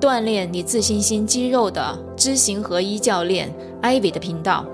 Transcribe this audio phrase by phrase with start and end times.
[0.00, 4.64] 锻炼你自信心肌肉的知行合一教练 Ivy 的频道。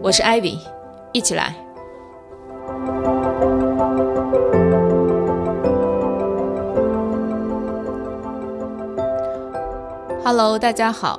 [0.00, 0.56] 我是 Ivy，
[1.12, 1.56] 一起来。
[10.24, 11.18] Hello，大家好，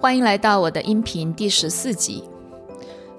[0.00, 2.22] 欢迎来到我的音频第十四集。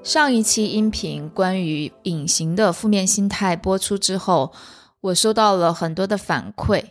[0.06, 4.53] 上一期音频关于隐形的负面心态播出之后，
[5.02, 6.84] 我收到了很多的反馈。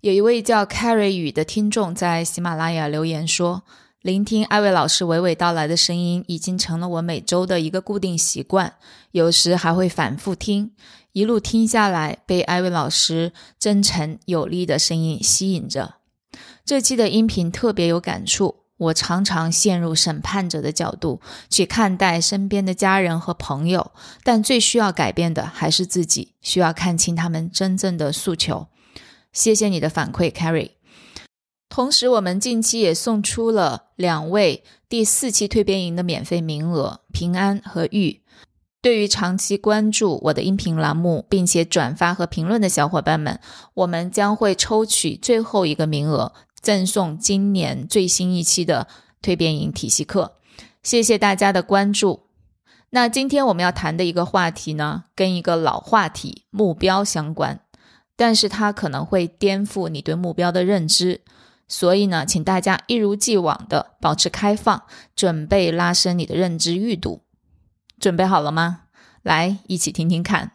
[0.00, 3.64] 有一位叫 Carrie 雨的听众在喜马拉雅留言说
[4.00, 8.74] ：“聆听艾薇老师娓娓道来的声音，已经成了我每周的一个固定习惯，
[9.10, 10.70] 有时还会反复听。
[11.10, 15.96] 一路听下来，被艾薇老师真诚有力的声音吸引着。”
[16.64, 18.65] 这期的音频特别有感触。
[18.78, 28.66] 我常常陷入审判者的角度去看待身边的家人和朋友，但最需要改变的还是自己，需要看清他们真正的诉求。
[29.32, 30.72] 谢谢你的反馈，Carrie。
[31.68, 38.22] 同时，我们近期也送出了两位第四期蜕变营的免费名额，平安和玉。
[38.80, 43.40] 对于长期关注我的音频栏目，并且转发和评论的小伙伴们，
[43.74, 46.32] 我们将会抽取最后一个名额。
[46.60, 48.88] 赠送今年最新一期的
[49.22, 50.36] 蜕变营体系课，
[50.82, 52.26] 谢谢大家的关注。
[52.90, 57.60] 那今天我们要谈的一个话题呢，跟一个老话题目标相关，
[58.16, 61.22] 但是它可能会颠覆你对目标的认知，
[61.68, 64.84] 所以呢，请大家一如既往的保持开放，
[65.14, 67.22] 准备拉伸你的认知预读。
[67.98, 68.82] 准备好了吗？
[69.22, 70.52] 来，一起听听看。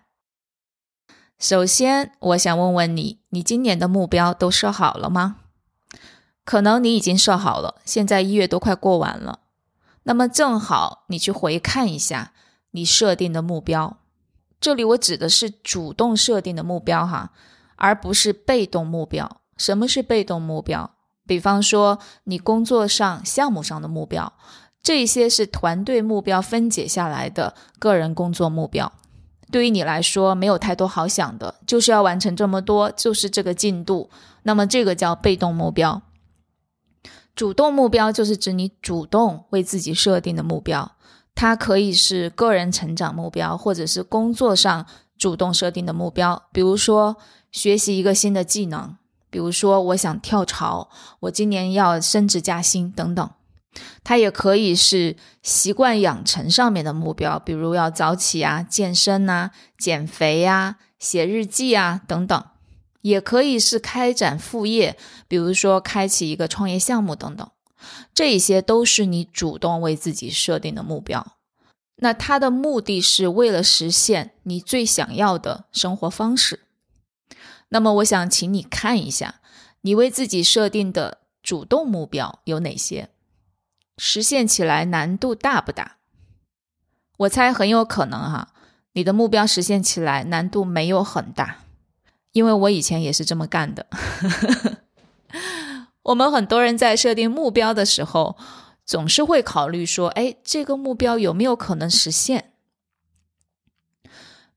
[1.38, 5.38] 首先，我想问问你，你今年的目标都设好了吗？
[6.44, 9.40] 可能你已经设好了，现在一月都快过完了，
[10.04, 12.34] 那么正好你去回看一下
[12.72, 13.98] 你设定的目标。
[14.60, 17.32] 这里我指的是主动设定的目标哈，
[17.76, 19.38] 而不是被动目标。
[19.58, 20.92] 什么是被动目标？
[21.28, 24.34] 比方说你工作上、项目上的目标，
[24.84, 28.92] 这些是团队目标分解下来的个人工作目标。
[29.52, 34.10] 对于你来说没有太多好想的，就是要完成这么多，就是这个进度。
[34.44, 36.02] 那么这个叫被动目标。
[37.42, 40.92] 主动目标就是指你主动为自己设定的目标，
[41.34, 44.86] 它可以是个人成长目标，或者是工作上
[45.18, 46.44] 主动设定的目标。
[46.54, 47.18] 比如说
[47.52, 48.96] 学习一个新的技能，
[49.32, 50.92] 比如说我想跳槽，
[51.22, 53.28] 我今年要升职加薪等等。
[54.04, 62.44] 它也可以是习惯养成上面的目标，比如要早起啊、健身呐、减肥呀、写日记啊等等。
[63.02, 64.98] 也可以是开展副业，
[65.28, 67.50] 比如说开启一个创业项目等等，
[68.14, 71.38] 这些都是你主动为自己设定的目标。
[71.98, 76.62] 那它的目的是为了实现你最想要的生活方式。
[77.70, 79.42] 那么，我想请你看一下，
[79.82, 83.10] 你为自己设定的主动目标有哪些？
[83.98, 85.98] 实现起来难度大不大？
[87.20, 88.50] 我猜很有可能哈，
[88.94, 91.60] 你的目标实现起来难度没有很大。
[92.32, 93.86] 因为我以前也是这么干的。
[96.04, 98.36] 我们很多人在设定目标的时候，
[98.86, 102.54] 总是会考虑说：“哎，这个目标有没有可能实现？”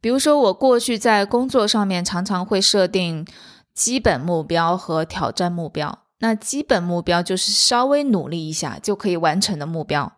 [0.00, 3.26] 比如说，我过去在工作上面常常会设定
[3.74, 6.00] 基本目标和挑战目标。
[6.18, 10.10] 那基本目标就是稍微努力一下就可以完成的目标，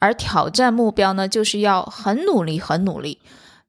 [0.00, 3.20] 而挑战目标呢，就是要很努力、很努力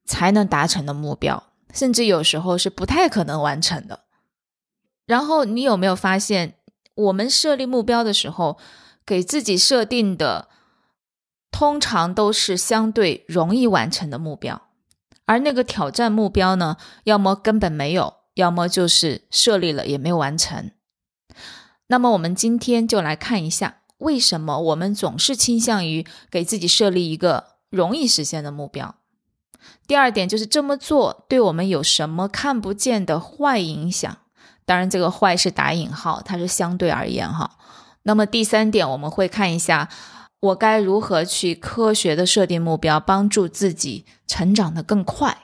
[0.04, 1.44] 才能达成的目标。
[1.74, 4.04] 甚至有时候是不太可能完成的。
[5.04, 6.54] 然后你有没有发现，
[6.94, 8.56] 我们设立目标的时候，
[9.04, 10.48] 给自己设定的
[11.50, 14.62] 通常都是相对容易完成的目标，
[15.26, 20.70] 而那个挑战目标呢，要么根本没有，要么就是设立了也没有完成。
[21.88, 28.94] 那么我们今天就来看一下，为什么我们总是倾向于给自己设立一个容易实现的目标。
[29.86, 34.16] 第二点就是这么做对我们有什么看不见的坏影响？
[34.66, 37.58] 当然，这个“坏”是打引号，它是相对而言哈。
[38.04, 39.90] 那么第三点，我们会看一下
[40.40, 45.36] 我该如何去科学的设定目标，帮助自己成长的更快。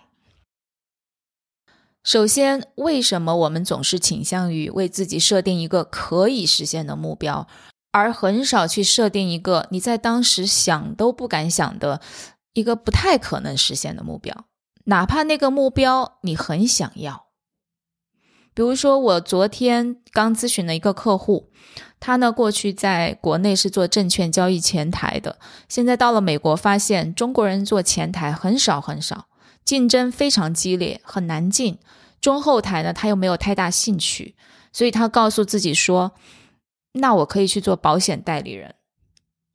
[2.03, 7.47] 首先，为什么我们总是倾向于为自己设定一个可以实现的目标，
[7.93, 12.01] 而很少去设定一个你在当时想都不敢想的
[12.53, 14.47] 一个不太可能实现的目标，
[14.85, 17.27] 哪怕那个目标你很想要？
[18.53, 21.51] 比如说，我昨天刚咨询了一个客户，
[22.01, 25.39] 他呢过去在国内是做证券交易前台的，
[25.69, 29.27] 现在到了美国，发现中国人做前台很少很少。
[29.65, 31.79] 竞争非常激烈，很难进。
[32.21, 34.35] 中后台呢，他又没有太大兴趣，
[34.73, 36.13] 所以他告诉自己说
[36.95, 38.75] ：“那我可以去做保险代理人。”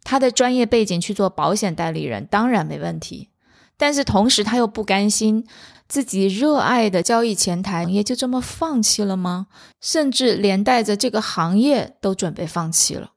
[0.06, 3.28] 他的专业背景去做保险代理人当然没问题，
[3.76, 5.46] 但是同时他又不甘心
[5.90, 9.48] 自己热爱的交易前台也就这么放弃了吗？
[9.82, 13.12] 甚至连带着这个行业都准备放弃了。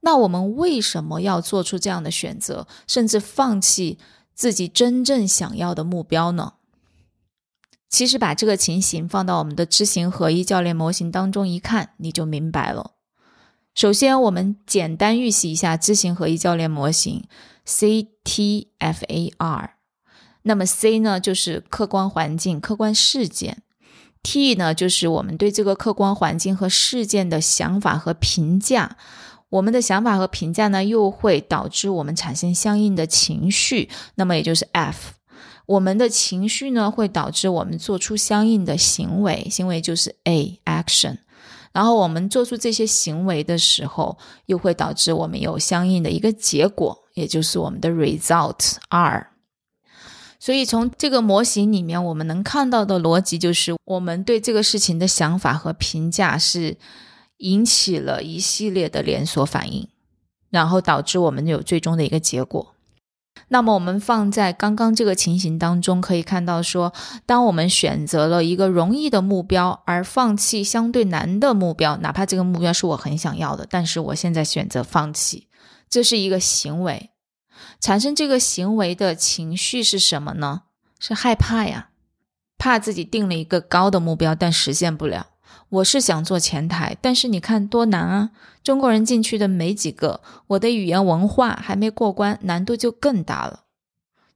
[0.00, 3.98] 那我们为什么要做出这样的选择，甚至放弃？
[4.34, 6.54] 自己真正想要的目标呢？
[7.88, 12.95] 其实把这个情形放到我们的知行合一教练模型当中一看，你就明白了。
[13.76, 17.24] 首先，我们简单预习一下知行合一教练模型
[17.66, 18.78] （CTFAR）。
[20.44, 23.62] 那么 C 呢，就是客观环境、客观事件
[24.22, 28.96] ；T 呢，就是我们对这个客观环境和事件的想法和评价。
[29.50, 35.12] 我们的想法和评价呢，又会导致我们产生相应的情绪，那么也就是 F。
[35.66, 41.18] 我们的情绪呢，会导致我们做出相应的行为，行为就是 A，action。
[41.76, 49.28] 然后我们做出这些行为的时候，又会导致我们有相应的一个结果，也就是我们的 result，R。
[50.38, 56.78] 所以从这个模型里面，我们能看到的逻辑就是，我们对这个事情的想法和评价是。
[57.40, 59.86] 引起了一系列的连锁反应，
[60.48, 62.75] 然后导致我们有最终的一个结果。
[63.48, 66.92] 那么我们放在刚刚这个情形当中，可以看到说，
[67.24, 75.48] 当我们选择了一个容易的目标，而放弃相对难的目标，哪怕这个目标是我很想要的，但是我现在选择放弃，
[75.88, 77.10] 这是一个行为。
[77.80, 80.62] 产生这个行为的情绪是什么呢？
[80.98, 81.90] 是害怕呀，
[82.58, 85.26] 怕自己定了一个高的目标，但实现不了。
[85.68, 88.30] 我是想做前台，但是你看多难啊！
[88.62, 93.64] 中国人进去的没几个，我的语言文化还没过关，难度就更大了。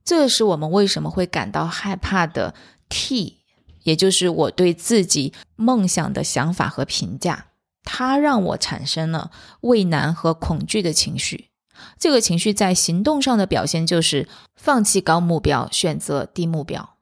[0.05, 2.55] 这是我们为什么会感到害怕的
[2.89, 3.39] T，
[3.85, 7.47] 也就是我对自己梦想的想法和评价，
[7.85, 9.31] 它让我产生了
[9.61, 11.51] 畏难和恐惧的情绪。
[11.99, 16.97] 这个情绪在行动上的表现就是放弃高目标，选择低目标。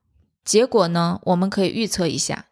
[0.45, 1.21] 结果呢？
[1.25, 2.47] 我们可以预测一下。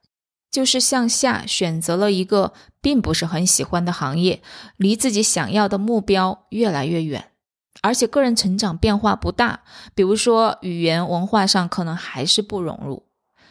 [0.51, 4.41] 就是向下选择了一个并不是很喜欢的行业，
[4.77, 7.31] 离自己想要的目标越来越远，
[7.83, 9.65] 而且个人成长变化不大。
[9.95, 13.03] 比如说语言文化上可能还是不融入，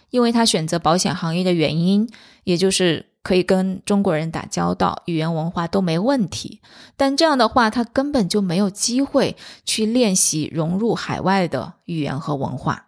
[0.10, 2.10] 因为他选择保险行业的原因，
[2.46, 6.62] 也就是可以跟中国人打交道，语言文化都没问题。
[6.96, 12.88] 但这样的话，他根本就没有机会去练习融入海外的语言和文化。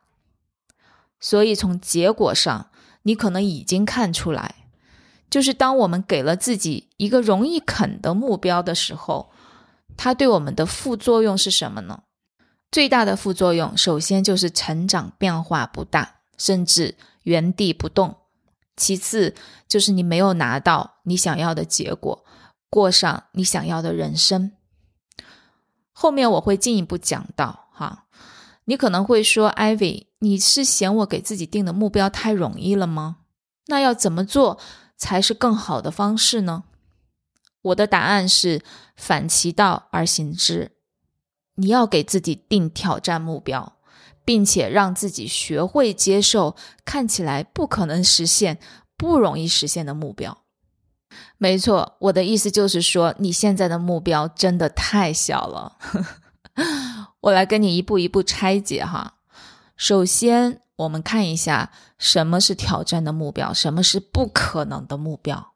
[1.19, 2.69] 所以从结果上。
[3.07, 4.54] 你可能已经看出来，
[5.30, 9.31] 就是当我们给了自己一个容易啃的目标的时候，
[9.95, 12.04] 它对我们的副作用是什么呢？
[12.69, 18.09] 最大的副作用，首先就是成长变化不大，甚至原地不动；
[18.76, 19.33] 其次
[19.69, 22.26] 就是你没有拿到你想要的结果，
[22.69, 24.52] 过上你想要的人生。
[25.94, 28.04] 后面我会进一步讲到哈。
[28.66, 33.18] 你可能会说，Ivy，你是嫌我给自己定的目标太容易了吗？
[33.68, 34.57] 那要怎么做
[34.95, 36.64] 才是更好的方式呢？
[37.62, 38.64] 我的答案是
[38.95, 40.71] 反其道而行之。
[41.56, 43.78] 你要给自己定挑战目标，
[44.24, 46.56] 并且让自己学会接受
[46.86, 48.59] 看起来不可能实现、
[48.95, 50.38] 不容易实现的目标。
[51.38, 55.78] 没错，我的意思就是说，你现在的目标真的太小了。
[57.21, 59.17] 我来跟你一步一步拆解哈。
[59.78, 65.54] 首先，我们看一下什么是挑战的目标，什么是不可能的目标。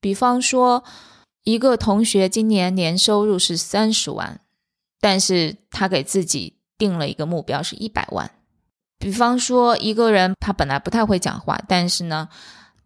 [0.00, 0.84] 比方说，
[1.42, 4.40] 一个同学今年年收入是三十万，
[5.00, 8.30] 但是他给自己定了一个目标是一百万。
[8.98, 12.28] 比方说，一个人他本来不太会讲话，但是呢，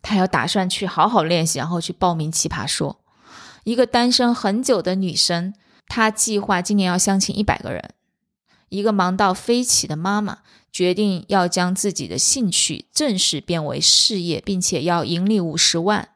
[0.01, 2.99] 他要打算去好好练习，然后去报名奇葩说。
[3.65, 5.53] 一个单身很久的女生，
[5.87, 7.91] 她计划今年要相亲一百个人。
[8.71, 10.39] 一个忙到飞起的妈妈
[10.71, 16.11] 决定要将自己的兴趣正式变为事业，并且要盈利五十万。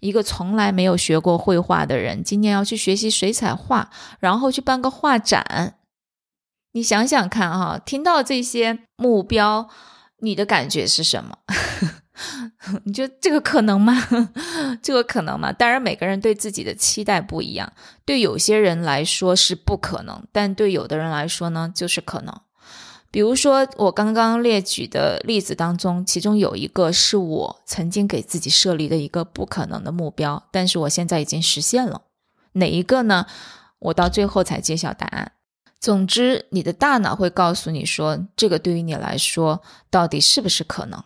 [0.00, 3.90] 一个从来没有学过绘画的人，今年要去学习水彩画，
[4.20, 5.78] 然后去办个画展。
[6.72, 9.68] 你想想看，哈，听到这些目标，
[10.18, 11.38] 你的感觉是什么？
[12.84, 13.94] 你觉得这个可能吗？
[14.82, 15.52] 这个可能吗？
[15.52, 17.72] 当然，每个人对自己的期待不一样。
[18.04, 22.34] 对有些人来说是不可能，但对有的人来说呢，就是可能。
[23.10, 32.02] 比如说，我刚刚列举的例子当中，其中有一个是我曾经给自己设立的一个不可能的目标，但是我现在已经实现了。
[32.52, 33.26] 哪一个呢？
[33.78, 35.32] 我到最后才揭晓答案。
[35.78, 41.04] 总之，你的大脑会告诉你说，这个对于你来说到底是不是可能？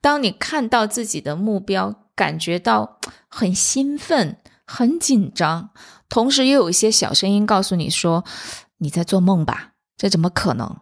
[0.00, 2.98] 当你看到自己的目标，感觉到
[3.28, 4.36] 很兴奋、
[4.66, 5.70] 很紧张，
[6.08, 8.24] 同时又有一些小声音告诉你说
[8.78, 9.72] ：“你在做梦吧？
[9.96, 10.76] 这怎么可能？”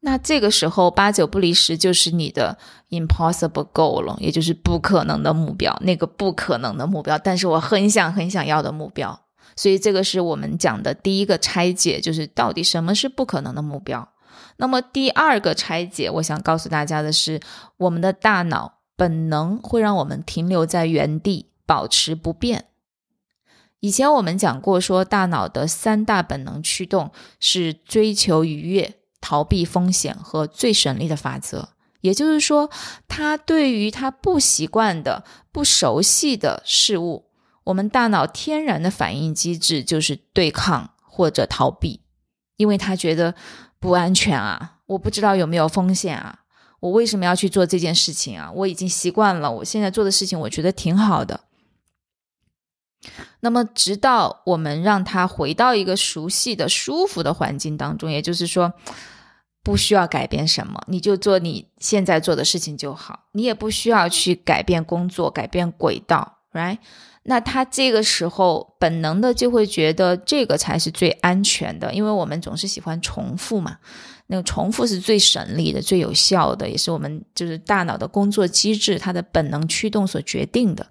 [0.00, 2.56] 那这个时候八九不离十就是你的
[2.90, 9.20] impossible goal 了，也就是不可能的目标，那个不可能的目标，但是我很想很想要的目标。
[9.56, 14.08] 所以这个是我们讲的第一个拆解，就是到底什么是不可能的目标。
[14.58, 17.40] 那么第二个拆解，我想告诉大家的是，
[17.76, 22.66] 我们的大脑本能会让我们停留在原地，保持不变。
[23.80, 28.94] 以前我们讲过，说大脑的三大本能驱动是追求愉悦。
[29.20, 31.70] 逃避风险和最省力的法则，
[32.00, 32.70] 也就是说，
[33.06, 37.26] 他对于他不习惯的、不熟悉的事物，
[37.64, 42.00] 我们大脑天然的反应机制就是对抗或者逃避，
[42.56, 43.34] 因为他觉得
[43.80, 46.40] 不安全啊，我不知道有没有风险啊，
[46.80, 48.50] 我为什么要去做这件事情啊？
[48.54, 51.40] 我已经习惯了，我现在做的事情我觉得挺好的。
[53.40, 58.72] 那么，直到我们让他回到一个熟悉的、舒服的环境当中，也就是说，
[59.62, 66.78] 不需要改变什么，你就做你现在做的事情就好，你也不需要去改变工作、改变轨道，right？
[67.22, 73.76] 那他这个时候本能的就会觉得这个才是最安全的，因为我们总是喜欢重复嘛，
[74.28, 80.86] 那个重复是最省力的、最有效的，也是我们就是大脑的工作机制，它的本能驱动所决定的。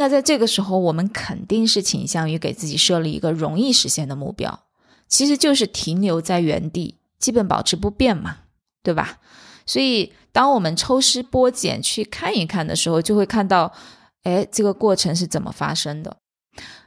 [0.00, 4.60] 那在这个时候，我们肯定是倾向于给自己设立一个容易实现的目标，
[5.06, 8.38] 其实就是停留在原地，基本保持不变嘛，
[8.82, 9.18] 对吧？
[9.66, 13.70] 所以，当我们抽丝剥茧去看一看的时候，就会看到，
[14.22, 16.16] 哎，这个过程是怎么发生的。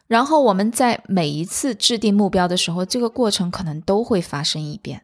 [0.07, 5.03] 然后，我们在每一次制定目标的时候，这个过程可能都会发生一遍。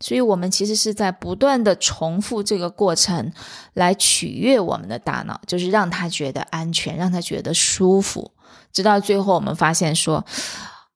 [0.00, 3.32] 所以，我们其实是在不断的重复这个过程，
[3.74, 8.30] 来取悦我们的大脑，就是让他觉得安全，让他觉得舒服，
[8.72, 10.24] 直到最后，我们发现说，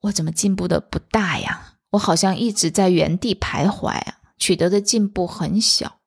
[0.03, 1.75] 我怎么进步的不大呀？
[1.91, 5.99] 我好像一直在原地徘徊啊，取得的进步很小。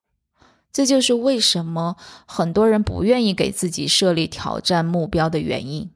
[0.72, 5.92] 这就是为什么很多人不愿意给自己设立挑战目标的原因，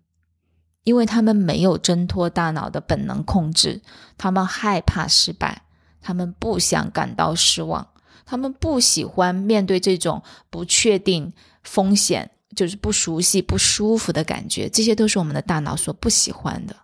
[0.83, 3.81] 因为他们没有挣脱大脑的本能控制，
[4.17, 5.58] 他们害怕失败。
[6.01, 7.87] 他们不想感到失望，
[8.25, 14.69] 他们不喜欢面对这种不确定、风险，就是不熟悉、不舒服的感觉。
[14.69, 16.75] 这些都是我们的大脑所不喜欢的。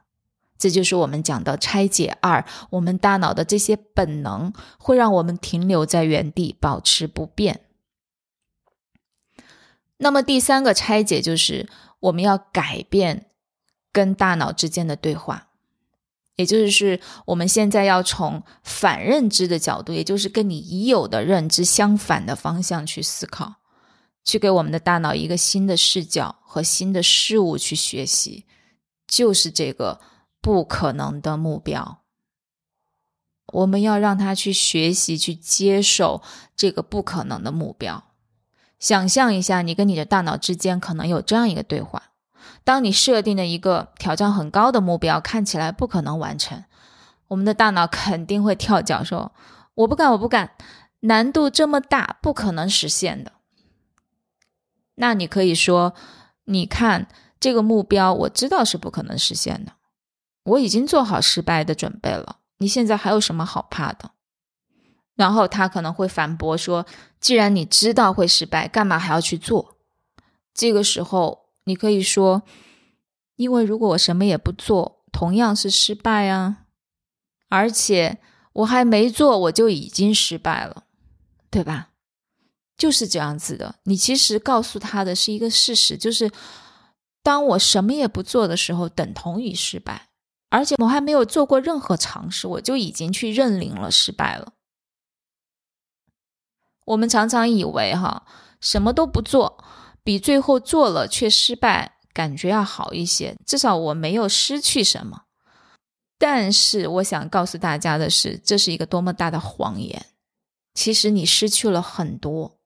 [0.58, 7.62] 这就是我们讲的拆解二：我们大脑的这些本能会让我们停留在原地，保持不变。
[9.98, 11.70] 那么第三个拆解就是
[12.00, 13.28] 我们要改变
[13.92, 15.50] 跟大脑之间的对话。
[16.36, 23.56] 也就是是我们现在要从反认知的角度，也就是跟你已有的认知相反的方向去思考，
[24.24, 28.46] 去给我们的大脑一个新的视角和新的事物去学习，
[29.08, 30.02] 就是这个
[30.42, 32.02] 不可能的目标。
[33.54, 36.22] 我们要让他去学习，去接受
[36.58, 38.12] 这个不可能的目标。
[38.80, 42.12] 想象一下，你跟你的大脑之间可能有这样一个对话。
[42.64, 46.64] 当你设定的一个挑战很高的目标看起来不可能完成，
[47.28, 49.34] 我们的大脑肯定会跳脚说
[49.76, 50.52] ：“我不敢，我不敢，
[51.02, 53.34] 难度这么大，不可能实现的。”
[54.96, 55.94] 那你可以说
[56.46, 57.08] ：“你看
[57.40, 59.74] 这个目标，我知道是不可能实现的，
[60.44, 62.38] 我已经做好失败的准备了。
[62.58, 64.12] 你现在还有什么好怕的？”
[65.16, 66.86] 然后他可能会反驳说
[67.20, 69.78] ：“既然你知道会失败，干嘛还要去做？”
[70.54, 71.45] 这个时候。
[71.66, 72.44] 你可以说，
[73.36, 76.66] 因为如果我什么也不做，同样是失败啊，
[77.50, 78.20] 而且
[78.54, 80.86] 我还没做，我就已经失败了，
[81.50, 81.90] 对吧？
[82.78, 83.76] 就是这样子的。
[83.84, 86.32] 你其实告诉他的是一个事实，就是
[87.24, 90.10] 当我什么也不做的时候，等同于失败，
[90.50, 94.54] 而且我还没有做过任何尝试，我就已经去认领了失败了。
[96.86, 98.28] 我们常常以为，哈，
[98.62, 99.64] 什么都不做。
[100.06, 105.24] 比最后做了却失败感觉要好一些，至少我没有失去什么。
[106.18, 110.06] 但是我想告诉大家的是，这是一个多么大的谎言！
[110.76, 112.60] 其实你失去了很多，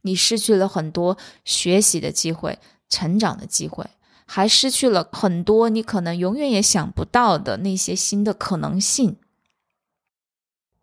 [0.00, 3.86] 你失去了很多学习的机会、成长的机会，
[4.26, 9.18] 还失去了很多你可能永远也想不到的那些新的可能性。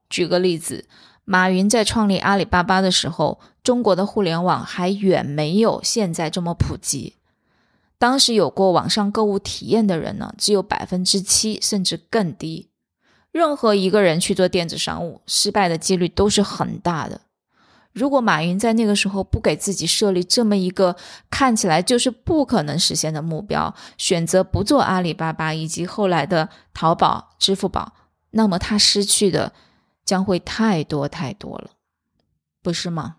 [0.08, 0.88] 举个例子，
[1.25, 7.17] 马云在创立阿里巴巴的时候，中国的互联网还远没有现在这么普及。
[7.99, 12.71] 当时有过网上购物体验的人呢，只有百分之七，甚至更低。
[13.31, 17.21] 任何一个人去做电子商务，失败的几率都是很大的。
[17.91, 20.95] 如果马云在那个时候不给自己设立这么一个
[21.29, 27.93] 看起来就是不可能实现的目标，选择不做阿里巴巴以及后来的淘宝、支付宝，
[28.31, 29.53] 那么他失去的。
[30.03, 31.69] 将会太多太多了，
[32.63, 33.17] 不是吗？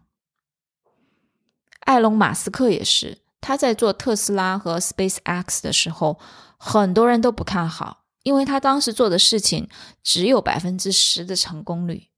[1.81, 6.19] 埃隆·马斯克也是，他在做特斯拉和 SpaceX 的时候，
[6.59, 9.69] 很多人都不看好，因为他当时做的事情
[10.03, 12.09] 只有百分之十的成功率，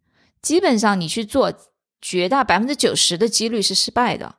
[0.40, 1.52] 基本上你去做，
[2.00, 4.36] 绝大百分之九十的几率是失败的。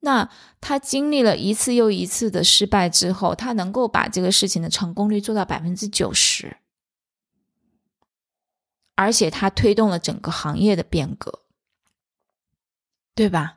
[0.00, 6.56] 那他经历了一次又一次的失败之后，他能够把这个事情的成功率做到百分之九十。
[8.96, 11.40] 而且他推动了整个行业的变革，
[13.14, 13.56] 对吧？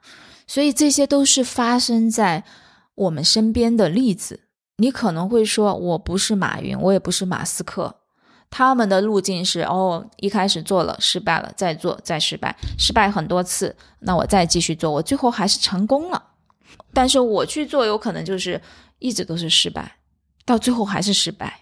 [0.53, 2.43] 所以这些都是发生在
[2.93, 4.41] 我们身边的例子。
[4.77, 8.01] 你可能会说，我不是马云，我也不是马斯克，
[8.51, 16.23] 他们的路径是：哦，一开始做了失败了，再做再失败，失败很多次，那我再继续做，我最后还是成功了。
[16.93, 18.61] 但是我去做，有可能就是
[18.99, 19.95] 一直都是失败，
[20.45, 21.61] 到最后还是失败。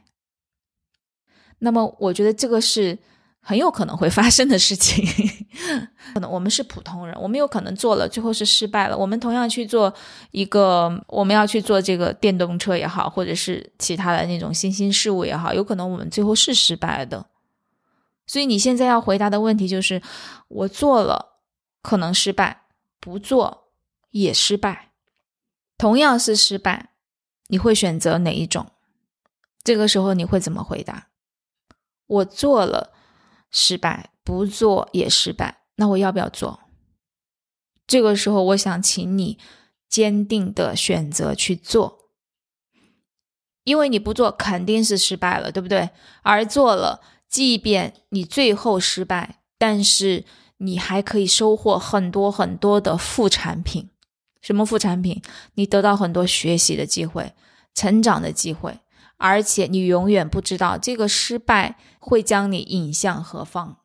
[1.59, 2.99] 那么，我觉得这个是。
[3.43, 5.03] 很有可能会发生的事情，
[6.13, 8.97] 可能我们是普通人，我们有可能做了，最后是失败了。
[8.97, 9.93] 我们同样去做
[10.31, 17.25] 一个，我们要去做这个电动车也好，或者是其他的那种新兴事物也好，有可能我们最后是失败的。
[18.25, 20.01] 所以你现在要回答的问题就是：
[20.47, 21.37] 我做了
[21.81, 22.63] 可能失败，
[22.99, 23.69] 不做
[24.11, 24.91] 也失败，
[25.77, 26.91] 同样是失败，
[27.47, 28.67] 你会选择哪一种？
[29.63, 31.07] 这个时候你会怎么回答？
[32.07, 32.93] 我做了。
[33.53, 36.59] 失败不做也失败，那我要不要做？
[37.87, 39.39] 这个时候，我想请你
[39.89, 42.11] 坚定的选择去做，
[43.63, 45.89] 因为你不做肯定是失败了，对不对？
[46.21, 50.23] 而做了，即便你最后失败，但是
[50.57, 53.89] 你还可以收获很多很多的副产品。
[54.39, 55.19] 什么副产品？
[55.55, 57.33] 你得到很多学习的机会、
[57.73, 58.79] 成长的机会。
[59.17, 63.80] 而且你永远不知道这个失败会将你引向何方。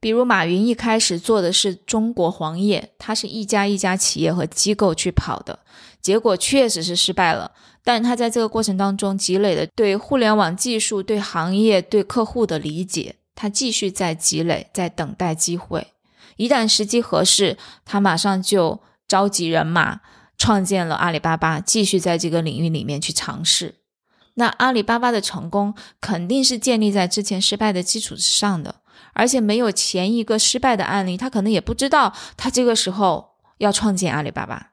[0.00, 5.58] 比如马云一开始做的是中国黄页，他是一家一家企业和机构去跑的，
[6.00, 7.52] 结果确实是失败了。
[7.82, 15.86] 但他在这个过程当中积累了对互联网技术、对行业、对客户的理解，他继续在积累，在等待机会。
[16.36, 20.00] 一旦时机合适，他马上就召集人马，
[20.36, 23.76] 创建了阿里巴巴，继续在这个领域里面去尝试。
[24.34, 28.74] 那阿里巴巴的成功肯定是建立在之前失败的基础之上的，
[29.16, 34.72] 而且没有前一个失败的案例，他可能也不知道他这个时候要创建阿里巴巴。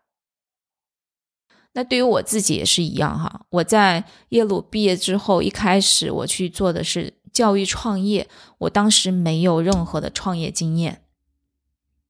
[1.75, 8.27] 那对于我自己也是一样哈，我在耶鲁毕业之后，一开始我去做的是教育创业，
[8.59, 10.99] 我当时没有任何的创业经验。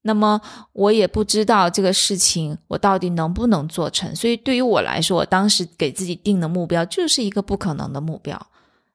[0.02, 0.42] 那么
[0.74, 8.48] 我也不知道这个事情我到底能不能做成，所以对于我来说，我当时给自己定的目标就是一个不可能的目标，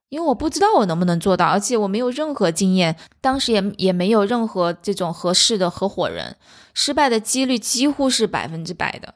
[0.08, 6.36] 因为我不知道我能不能做到，而且我没有任何经验，当时也也没有任何这种合适的合伙人，
[6.74, 9.14] 失败的几率几乎是百分之百的。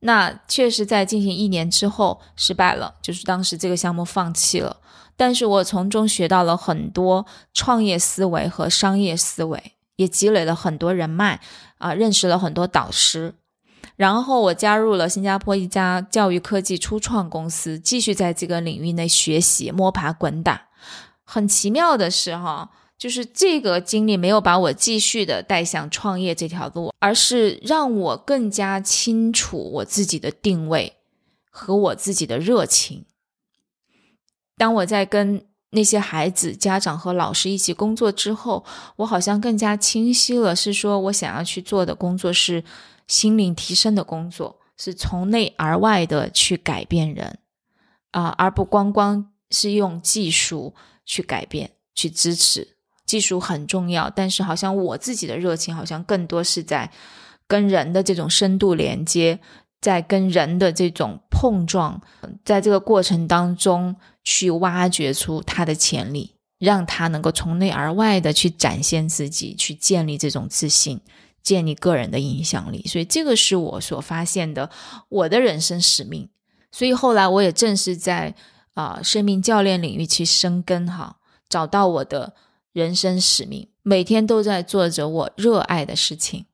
[0.00, 4.78] 那确实在进行一年之后失败了，就是当时这个项目放弃了，
[5.16, 9.72] 但是我从中学到了很多创业思维和商业思维。
[9.96, 11.38] 也积累了很多人脉
[11.76, 13.34] 啊，认识了很多导师，
[14.00, 20.68] 然后我加入了新加坡一家教育科技初创公司，继续在这个领域内学习摸爬滚打。
[21.22, 30.94] 很奇妙的是，哈，就是这个经历没有把我继续的带向创业这条路，而是让我更加清楚我自己的定位
[31.50, 33.04] 和我自己的热情。
[34.56, 38.64] 当我在跟那些孩子、家长和老师一起工作之后，
[38.96, 40.56] 我好像更加清晰了。
[40.56, 42.64] 是说我想要去做的工作是
[43.10, 47.38] 心灵提升的工作，是从内而外的去改变人
[48.12, 50.72] 啊，而不光光是用技术
[51.04, 52.76] 去改变、去支持。
[53.04, 56.88] 技术很重要，但是好像我自己的热情好像更多是在
[57.48, 59.40] 跟人的这种深度连接。
[59.80, 61.98] 在跟人的这种碰撞，
[62.44, 71.00] 在这个过程当中去挖掘出他的潜力，让他能够从内而外的去展现自己，去建立这种自信，
[71.42, 72.86] 建立个人的影响力。
[72.86, 74.70] 所以这个是我所发现的
[75.08, 76.28] 我的人生使命。
[76.72, 78.34] 所以后来我也正是在
[78.74, 81.16] 啊生命教练领域去生根哈，
[81.48, 82.34] 找到我的
[82.72, 86.46] 人生使命，每天都在做着我热爱的事情。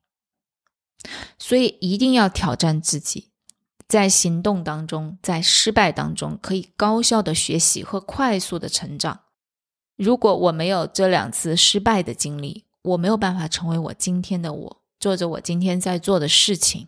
[1.37, 3.29] 所以一定要挑战自己，
[3.87, 9.21] 在行动当中，在失败当中，可以高效的学习和快速的成长。
[9.95, 16.87] 如果我没有这两次失败的经历，我没有办法成为我今天的我，做着我今天在做的事情。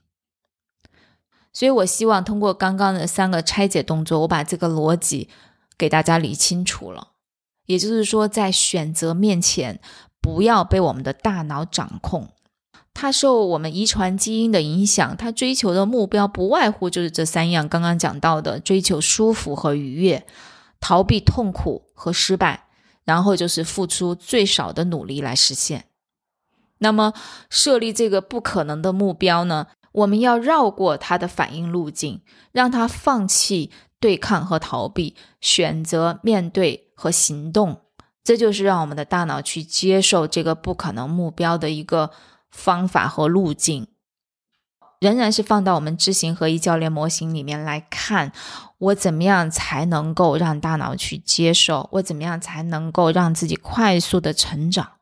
[1.52, 5.30] 所以，我希望通过刚刚的三个拆解动作，我把这个逻辑
[5.78, 7.10] 给大家理清楚了。
[7.66, 9.80] 也就是说，在选择面前，
[10.22, 12.30] 不要被我们的大脑掌控。
[12.94, 20.26] 它受我们遗传基因的影响，它追求的目标不外乎就是这三样：刚刚讲到的，追求舒服和愉悦，
[20.80, 22.68] 逃避痛苦和失败。
[23.06, 25.86] 然后就是付出最少的努力来实现。
[26.80, 27.14] 那么
[27.50, 29.68] 设立这个不可能的目标呢？
[29.92, 37.82] 我们要绕过它的反应路径，让它放弃对抗和逃避，选择面对和行动。
[38.24, 42.12] 这就是让我们的大脑去接受这个不可能目标的一个
[42.52, 43.88] 方法和路径。
[45.00, 48.32] 仍然是放到我们知行合一教练模型里面来看，
[48.78, 51.90] 我怎么样才能够让大脑去接受？
[51.94, 54.99] 我怎么样才能够让自己快速的成长？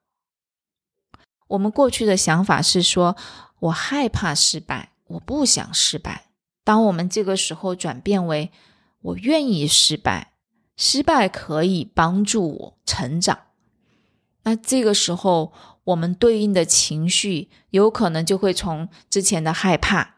[1.48, 3.16] 我们过去的想法是说，
[3.60, 6.26] 我害怕失败，我不想失败。
[6.64, 8.52] 当我们这个时候转变为
[9.02, 10.34] 我愿意失败，
[10.76, 13.40] 失败可以帮助我成长，
[14.44, 15.54] 那这个时候。
[15.88, 20.16] 我们对应的情绪有可能就会从之前的害怕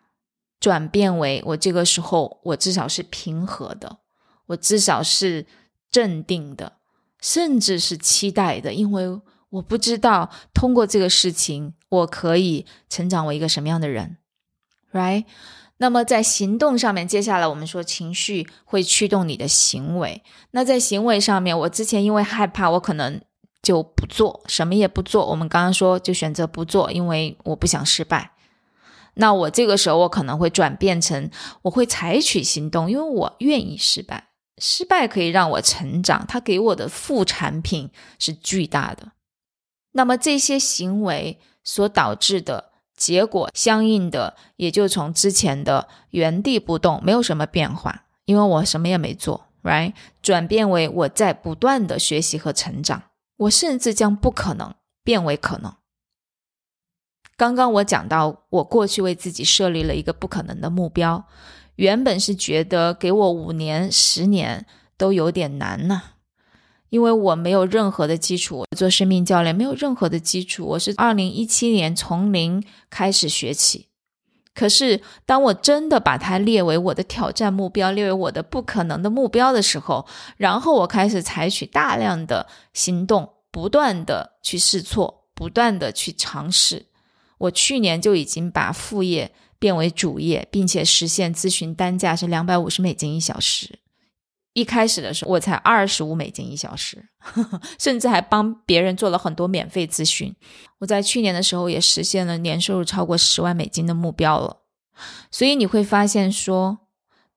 [0.60, 4.00] 转变为我这个时候我至少是平和的，
[4.48, 5.46] 我至少是
[5.92, 6.80] 镇定的，
[7.22, 14.18] 甚至是期待的，因为我不知道通过这个事情我可以成长为一个什么样的人
[14.92, 15.26] ，right？
[15.78, 20.24] 那么在行动上面，接下来我们说情绪会驱动你的行为。
[20.52, 23.22] 那在行为上面，我之前因为害怕，我可能。
[23.62, 25.26] 就不做什么也不做。
[25.26, 28.32] 我们刚刚说，就选择不做，因为我不想失败。
[29.16, 31.30] 那我这个时候，我可能会转变成，
[31.64, 34.30] 我会采取行动，因为我愿意失败。
[34.60, 39.12] 失败可以让我成长，它给我的副产品是巨大的。
[39.92, 49.94] 那么这些行为所导致的结果，相应的也就从之前的原地不动，没有什么变化，因为我什么也没做，right？
[50.22, 53.04] 转变为我在不断的学习和成长。
[53.38, 55.74] 我甚至将不可能变为可能。
[57.38, 61.26] 刚刚我讲到，我过去为自己设立了一个不可能的目标，
[61.76, 64.66] 原本是觉得给我五年、十年
[64.98, 66.02] 都有点难呢，
[66.90, 73.88] 因为我没有任何的基础，做生命教练没有任何的基础，我是二零一七年从零开始学起。
[74.56, 86.88] 可是，当我真的把它列为我的挑战目标，列为我的不可能的目标的时候，然后我开始采取大量的行动，不断的去试错，不断的去尝试。
[87.38, 93.80] 我去年就已经把副业变为主业，并且实现咨询单价是两百五十美金一小时。
[94.60, 100.36] 一开始的时候，我才二十五美金一小时呵呵， 甚至还帮别人做了很多免费咨询。
[100.80, 104.58] 我在去年的时候也实现了年收入超过十万美金的目标了。
[105.32, 106.80] 所以你会发现，说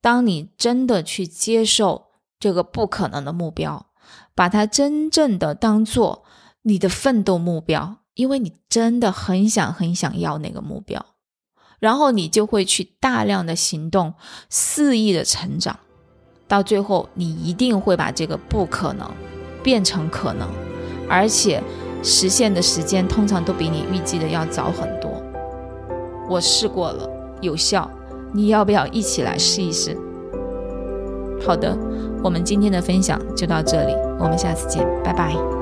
[0.00, 2.08] 当你真的去接受
[2.40, 3.86] 这个不可能的目标，
[4.34, 6.24] 把它真正的当做
[6.62, 11.06] 你的奋斗目标，因为你真的很想很想要那个目标，
[11.78, 14.14] 然后你就会去大量的行动，
[14.50, 15.78] 肆意的成长。
[16.52, 19.10] 到最后，你一定会把这个不可能
[19.62, 20.46] 变成可能，
[21.08, 21.62] 而且
[22.02, 25.10] 实现的时间通常都比你预计的要早很多。
[26.28, 27.08] 我试过了，
[27.40, 27.90] 有效。
[28.34, 29.96] 你要不要一起来试一试？
[31.42, 31.74] 好的，
[32.22, 35.61] 我们今天的分享就到这里，我们下次见，拜拜。